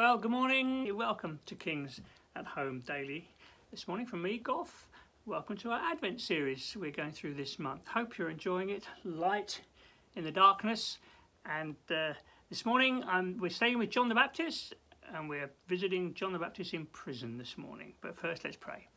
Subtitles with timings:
[0.00, 0.96] Well, good morning.
[0.96, 2.00] Welcome to Kings
[2.34, 3.28] at Home Daily.
[3.70, 4.88] This morning from me, Goff.
[5.26, 7.86] Welcome to our Advent series we're going through this month.
[7.86, 8.84] Hope you're enjoying it.
[9.04, 9.60] Light
[10.16, 10.96] in the darkness.
[11.44, 12.14] And uh,
[12.48, 14.72] this morning um, we're staying with John the Baptist
[15.14, 17.92] and we're visiting John the Baptist in prison this morning.
[18.00, 18.88] But first, let's pray.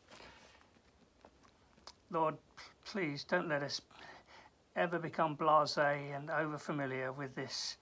[2.12, 2.36] Lord,
[2.86, 3.82] please don't let us
[4.78, 7.76] ever become blasé and over familiar with this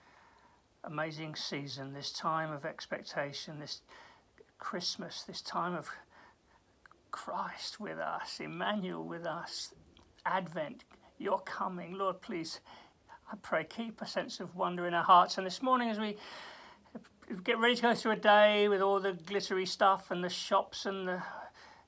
[0.84, 3.82] amazing season, this time of expectation, this
[4.58, 5.90] Christmas, this time of
[7.12, 9.74] Christ with us, Emmanuel with us,
[10.26, 10.84] Advent,
[11.18, 11.94] your coming.
[11.94, 12.62] Lord, please,
[13.32, 15.38] I pray, keep a sense of wonder in our hearts.
[15.38, 16.18] And this morning, as we
[17.44, 20.86] get ready to go through a day with all the glittery stuff and the shops
[20.86, 21.22] and the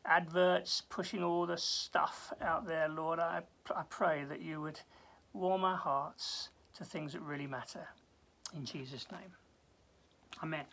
[0.05, 3.41] adverts pushing all the stuff out there, Lord, I,
[3.75, 4.79] I pray that you would
[5.31, 7.87] warm our hearts to things that really matter
[8.55, 9.31] in Jesus' name.
[10.41, 10.65] Amen.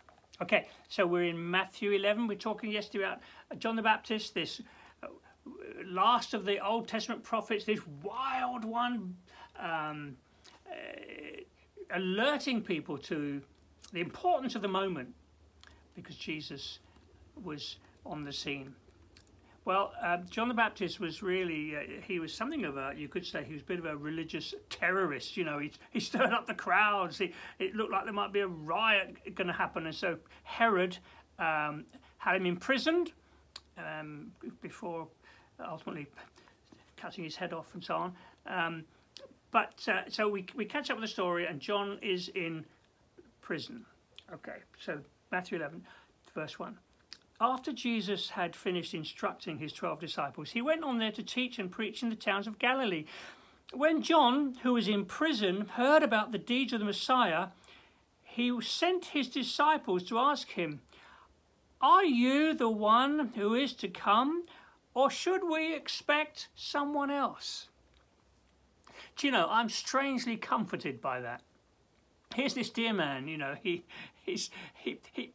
[0.43, 2.27] Okay, so we're in Matthew 11.
[2.27, 3.21] We're talking yesterday about
[3.59, 4.63] John the Baptist, this
[5.03, 5.09] uh,
[5.85, 9.17] last of the Old Testament prophets, this wild one,
[9.59, 10.17] um,
[10.67, 10.75] uh,
[11.95, 13.43] alerting people to
[13.93, 15.15] the importance of the moment
[15.95, 16.79] because Jesus
[17.43, 18.75] was on the scene.
[19.67, 23.27] Well, uh, John the Baptist was really, uh, he was something of a, you could
[23.27, 26.47] say he was a bit of a religious terrorist, you know, he, he stirred up
[26.47, 29.95] the crowds, he, it looked like there might be a riot going to happen, and
[29.95, 30.97] so Herod
[31.39, 31.85] um,
[32.17, 33.13] had him imprisoned
[33.77, 35.07] um, before
[35.63, 36.07] ultimately
[36.97, 38.15] cutting his head off and so on.
[38.47, 38.85] Um,
[39.51, 42.65] but, uh, so we, we catch up with the story, and John is in
[43.43, 43.85] prison.
[44.33, 45.01] Okay, so
[45.31, 45.85] Matthew 11,
[46.35, 46.79] verse 1
[47.41, 51.71] after Jesus had finished instructing his 12 disciples, he went on there to teach and
[51.71, 53.07] preach in the towns of Galilee.
[53.73, 57.49] When John, who was in prison, heard about the deeds of the Messiah,
[58.23, 60.81] he sent his disciples to ask him,
[61.81, 64.45] Are you the one who is to come,
[64.93, 67.69] or should we expect someone else?
[69.17, 71.43] Do you know, I'm strangely comforted by that.
[72.35, 73.83] Here's this dear man, you know, he,
[74.25, 75.33] he's, he, he,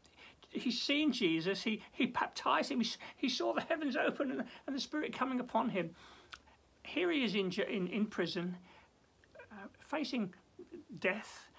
[0.56, 4.76] he's seen Jesus, he, he baptized him, he, he saw the heavens open and, and
[4.76, 5.92] the Spirit coming upon him.
[6.84, 8.56] Here he is in, in, in prison,
[9.52, 10.34] uh, facing
[11.00, 11.50] death.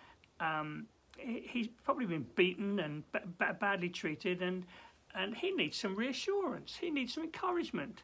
[0.40, 0.86] Um,
[1.18, 3.02] he, he's probably been beaten and
[3.58, 4.64] badly treated, and,
[5.14, 8.02] and he needs some reassurance, he needs some encouragement.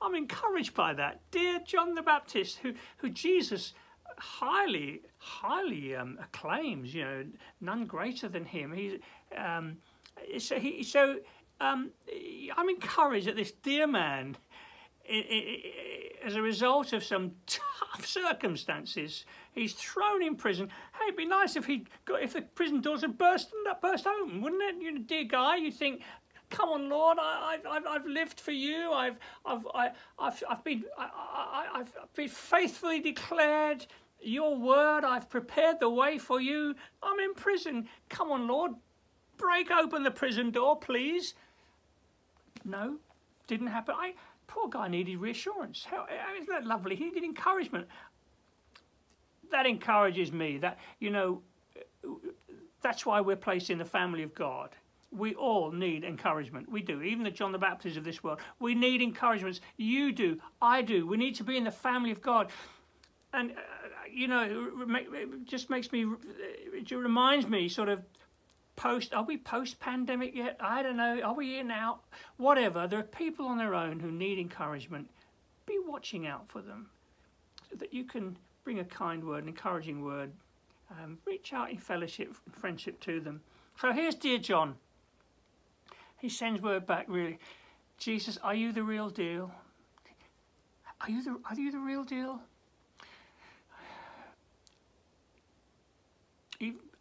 [0.00, 1.20] I'm encouraged by that.
[1.30, 3.72] Dear John the Baptist, who, who Jesus
[4.18, 7.24] highly, highly um, acclaims, you know,
[7.60, 8.72] none greater than him.
[8.72, 8.98] He's,
[9.36, 9.76] um,
[10.38, 11.18] so, he, so
[11.60, 11.90] um,
[12.56, 14.36] I'm encouraged that this dear man,
[16.24, 20.68] as a result of some tough circumstances, he's thrown in prison.
[20.98, 24.40] Hey, it'd be nice if he got if the prison doors had burst burst open,
[24.40, 24.82] wouldn't it?
[24.82, 26.02] You dear guy, you think.
[26.50, 27.16] Come on, Lord!
[27.18, 28.92] I, have I've lived for you.
[28.92, 29.16] I've,
[29.46, 31.08] I've, I, I've, I've been, I,
[31.74, 33.86] I, I've been faithfully declared
[34.20, 35.02] your word.
[35.02, 36.74] I've prepared the way for you.
[37.02, 37.88] I'm in prison.
[38.10, 38.72] Come on, Lord,
[39.42, 41.34] break open the prison door, please.
[42.64, 42.96] No,
[43.46, 43.94] didn't happen.
[43.98, 44.14] I
[44.46, 45.84] poor guy needed reassurance.
[45.84, 46.06] How,
[46.40, 46.94] isn't that lovely?
[46.94, 47.86] He needed encouragement.
[49.50, 50.58] That encourages me.
[50.58, 51.42] That you know,
[52.82, 54.70] that's why we're placed in the family of God.
[55.10, 56.70] We all need encouragement.
[56.70, 57.02] We do.
[57.02, 58.40] Even the John the Baptist of this world.
[58.60, 59.60] We need encouragements.
[59.76, 60.40] You do.
[60.62, 61.06] I do.
[61.06, 62.48] We need to be in the family of God.
[63.34, 63.54] And, uh,
[64.10, 64.70] you know,
[65.14, 66.06] it just makes me,
[66.72, 68.00] it reminds me sort of
[68.76, 70.56] post are we post pandemic yet?
[70.60, 71.20] I don't know.
[71.20, 72.00] Are we in now
[72.36, 72.86] whatever.
[72.86, 75.08] There are people on their own who need encouragement.
[75.66, 76.88] Be watching out for them.
[77.70, 80.32] So that you can bring a kind word an encouraging word
[80.90, 83.40] um, reach out in fellowship and friendship to them.
[83.80, 84.76] So here's dear john.
[86.18, 87.38] He sends word back really.
[87.98, 89.52] Jesus are you the real deal?
[91.00, 92.40] Are you the, are you the real deal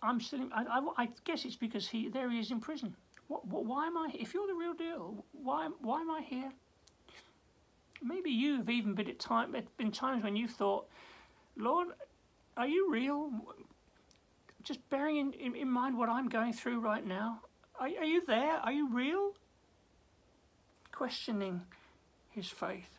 [0.02, 0.50] I'm still.
[0.54, 2.96] I, I, I, guess it's because he there he is in prison.
[3.28, 4.10] What, what, why am I?
[4.14, 6.52] If you're the real deal, why why am I here?
[8.04, 10.88] Maybe you've even been at time been times when you thought,
[11.56, 11.90] Lord,
[12.58, 13.32] are you real?
[14.64, 17.42] Just bearing in, in, in mind what I'm going through right now.
[17.80, 18.58] Are, are you there?
[18.58, 19.34] Are you real?
[20.92, 21.62] Questioning
[22.30, 22.90] his faith.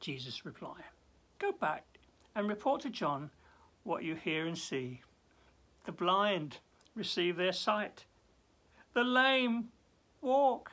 [0.00, 0.76] Jesus' reply
[1.38, 1.84] Go back
[2.34, 3.30] and report to John
[3.88, 5.00] what you hear and see.
[5.86, 6.58] The blind
[6.94, 8.04] receive their sight.
[8.92, 9.70] The lame
[10.20, 10.72] walk.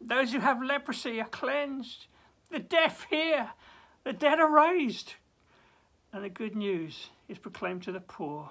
[0.00, 2.06] Those who have leprosy are cleansed.
[2.50, 3.50] The deaf hear.
[4.04, 5.14] The dead are raised.
[6.12, 8.50] And the good news is proclaimed to the poor.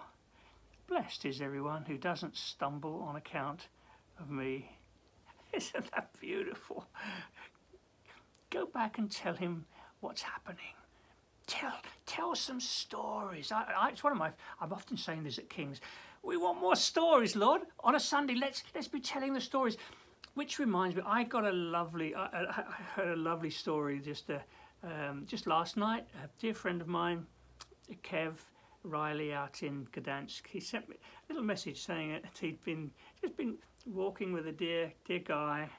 [0.88, 3.67] Blessed is everyone who doesn't stumble on account
[4.19, 4.77] of me.
[5.53, 6.85] Isn't that beautiful?
[8.51, 9.65] Go back and tell him
[10.00, 10.76] what's happening.
[11.47, 11.73] Tell,
[12.05, 13.51] tell some stories.
[13.51, 14.31] I, I, it's one of my.
[14.59, 15.79] I'm often saying this at Kings.
[16.21, 17.61] We want more stories, Lord.
[17.81, 19.77] On a Sunday, let's let's be telling the stories.
[20.33, 22.13] Which reminds me, I got a lovely.
[22.13, 22.65] I, I
[22.95, 24.39] heard a lovely story just uh,
[24.83, 26.05] um, just last night.
[26.23, 27.25] A dear friend of mine,
[28.03, 28.33] Kev
[28.83, 30.97] Riley, out in Gdansk, he sent me
[31.29, 32.91] a little message saying that he'd been
[33.21, 33.55] just been
[33.85, 35.69] walking with a dear dear guy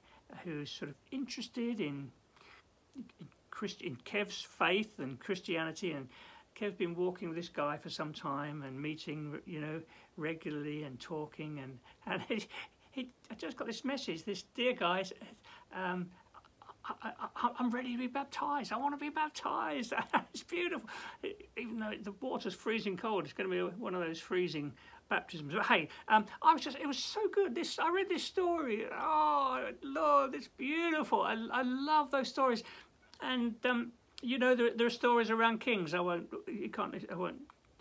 [0.45, 2.11] who's sort of interested in
[2.97, 3.29] in,
[3.59, 6.09] Christ, in Kev's faith and Christianity and
[6.55, 9.81] Kev's been walking with this guy for some time and meeting, you know,
[10.17, 12.47] regularly and talking and and he,
[12.93, 14.25] he I just got this message.
[14.25, 15.03] This dear guy,
[15.75, 16.07] um,
[17.03, 18.73] I, am ready to be baptized.
[18.73, 19.93] I want to be baptized.
[20.33, 20.89] it's beautiful.
[21.57, 24.73] Even though the water's freezing cold, it's going to be one of those freezing
[25.09, 25.55] baptisms.
[25.55, 27.55] But hey, um, I was just, it was so good.
[27.55, 28.87] This, I read this story.
[28.93, 31.23] Oh, Lord, it's beautiful.
[31.23, 32.63] I, I love those stories.
[33.21, 33.93] And, um,
[34.23, 35.95] you know, there, there are stories around kings.
[35.95, 37.41] I won't, you can't, I won't,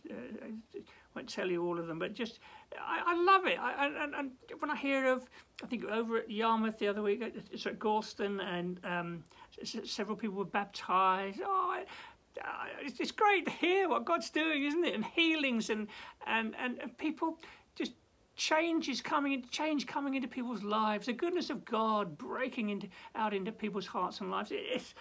[0.10, 0.13] uh,
[0.44, 0.80] I
[1.16, 2.39] won't tell you all of them, but just,
[2.80, 3.60] I, I love it.
[3.60, 5.28] I, and, when I hear of,
[5.63, 9.24] I think over at Yarmouth the other week, it's at Gorleston, and um,
[9.63, 11.40] several people were baptised.
[11.44, 11.83] Oh,
[12.44, 14.94] uh, it's great to hear what God's doing, isn't it?
[14.94, 15.88] And healings and
[16.25, 17.38] and and, and people
[17.75, 17.94] just
[18.36, 21.07] change is coming change coming into people's lives.
[21.07, 24.51] The goodness of God breaking into out into people's hearts and lives.
[24.54, 24.94] It's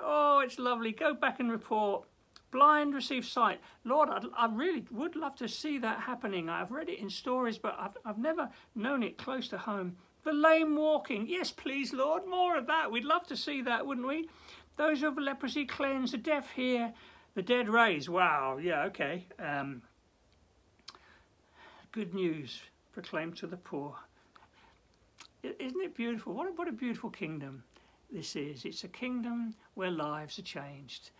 [0.00, 0.92] oh, it's lovely.
[0.92, 2.04] Go back and report.
[2.50, 3.60] Blind receive sight.
[3.84, 6.48] Lord, I'd, I really would love to see that happening.
[6.48, 9.96] I've read it in stories, but I've, I've never known it close to home.
[10.24, 11.26] The lame walking.
[11.28, 12.90] Yes, please, Lord, more of that.
[12.90, 14.28] We'd love to see that, wouldn't we?
[14.76, 16.92] Those of leprosy cleansed, the deaf hear,
[17.34, 18.08] the dead raised.
[18.08, 19.26] Wow, yeah, okay.
[19.38, 19.82] Um,
[21.92, 22.62] good news
[22.92, 23.96] proclaimed to the poor.
[25.42, 26.32] Isn't it beautiful?
[26.34, 27.62] What a, what a beautiful kingdom
[28.12, 28.64] this is.
[28.64, 31.10] It's a kingdom where lives are changed.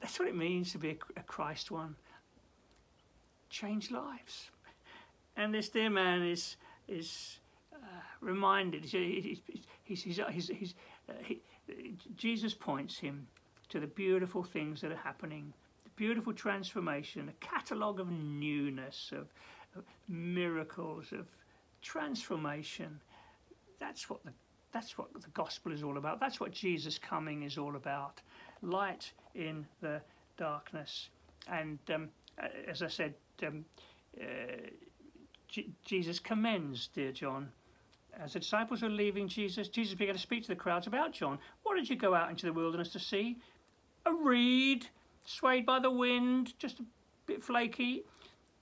[0.00, 1.96] That's what it means to be a, Christ one.
[3.50, 4.50] Change lives.
[5.36, 7.38] And this dear man is is
[7.72, 7.76] uh,
[8.20, 8.84] reminded.
[8.84, 9.40] He's,
[9.84, 10.74] he's, he's, he's,
[11.08, 11.40] uh, he,
[12.16, 13.26] Jesus points him
[13.68, 15.52] to the beautiful things that are happening,
[15.84, 19.28] the beautiful transformation, a catalogue of newness, of,
[19.76, 21.26] of miracles, of
[21.82, 23.00] transformation.
[23.78, 24.32] That's what the
[24.78, 26.20] that's what the gospel is all about.
[26.20, 28.20] That's what Jesus coming is all about.
[28.62, 30.00] Light in the
[30.36, 31.08] darkness.
[31.48, 32.10] And um,
[32.68, 33.14] as I said,
[33.44, 33.64] um,
[34.20, 34.24] uh,
[35.84, 37.48] Jesus commends, dear John,
[38.22, 41.40] as the disciples were leaving Jesus, Jesus began to speak to the crowds about John.
[41.64, 43.38] What did you go out into the wilderness to see?
[44.06, 44.86] A reed
[45.24, 46.84] swayed by the wind, just a
[47.26, 48.04] bit flaky.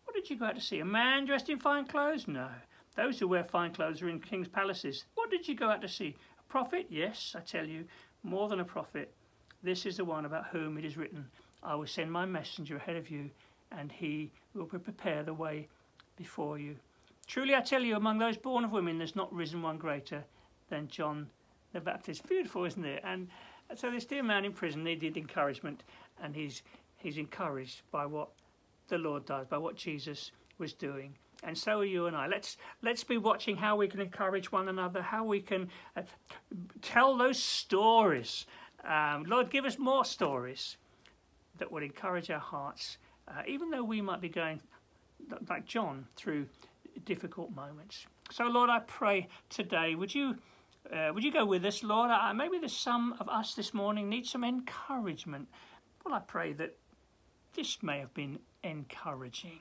[0.05, 0.81] What did you go out to see?
[0.81, 2.27] A man dressed in fine clothes?
[2.27, 2.49] No.
[2.97, 5.05] Those who wear fine clothes are in king's palaces.
[5.15, 6.17] What did you go out to see?
[6.39, 6.87] A prophet?
[6.89, 7.85] Yes, I tell you,
[8.23, 9.13] more than a prophet.
[9.63, 11.27] This is the one about whom it is written,
[11.63, 13.31] I will send my messenger ahead of you,
[13.73, 15.69] and he will prepare the way
[16.17, 16.77] before you.
[17.27, 20.25] Truly I tell you, among those born of women, there's not risen one greater
[20.71, 21.29] than John
[21.73, 22.27] the Baptist.
[22.29, 23.03] Beautiful, isn't it?
[23.05, 23.29] And
[23.75, 25.83] so this dear man in prison needed encouragement,
[26.23, 26.63] and he's
[26.97, 28.29] he's encouraged by what
[28.89, 31.15] the Lord does, by what Jesus was doing.
[31.43, 32.27] And so are you and I.
[32.27, 36.03] Let's let's be watching how we can encourage one another, how we can uh,
[36.83, 38.47] tell those stories.
[38.85, 40.77] Um, Lord, give us more stories
[41.59, 44.61] that would encourage our hearts, uh, even though we might be going
[45.49, 46.47] like John through
[47.05, 48.07] difficult moments.
[48.31, 50.37] So, Lord, I pray today, would you,
[50.93, 52.11] uh, would you go with us, Lord?
[52.11, 55.49] Uh, maybe there's some of us this morning need some encouragement.
[56.05, 56.77] Well, I pray that
[57.55, 59.61] this may have been encouraging.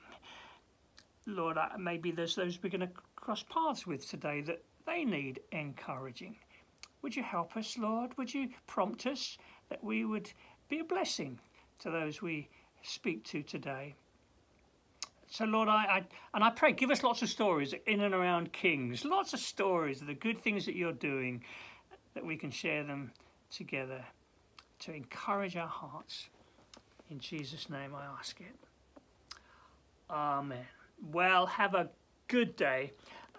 [1.26, 5.40] Lord, uh, maybe there's those we're going to cross paths with today that they need
[5.50, 6.36] encouraging.
[7.02, 8.16] Would you help us, Lord?
[8.16, 9.36] Would you prompt us
[9.68, 10.30] that we would
[10.68, 11.38] be a blessing
[11.80, 12.48] to those we
[12.82, 13.94] speak to today?
[15.28, 16.04] So, Lord, I, I,
[16.34, 20.00] and I pray, give us lots of stories in and around Kings, lots of stories
[20.00, 21.42] of the good things that you're doing,
[22.14, 23.10] that we can share them
[23.50, 24.04] together
[24.80, 26.28] to encourage our hearts.
[27.10, 29.36] In Jesus' name I ask it.
[30.08, 30.64] Amen.
[31.00, 31.90] Well, have a
[32.28, 32.92] good day.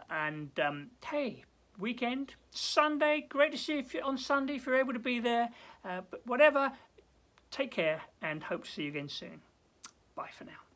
[0.09, 1.43] And um, hey,
[1.77, 5.49] weekend, Sunday, great to see you on Sunday if you're able to be there.
[5.83, 6.71] Uh, but whatever,
[7.51, 9.41] take care and hope to see you again soon.
[10.15, 10.66] Bye for now.